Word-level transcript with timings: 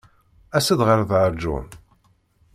As-d 0.57 0.79
ɣer 0.87 0.99
da 1.09 1.17
a 1.27 1.29
John. 1.41 1.67